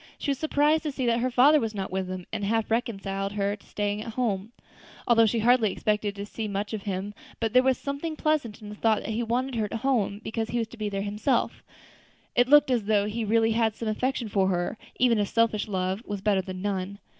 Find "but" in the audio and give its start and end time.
7.39-7.53